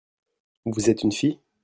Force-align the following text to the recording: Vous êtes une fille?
Vous 0.65 0.89
êtes 0.89 1.03
une 1.03 1.11
fille? 1.11 1.37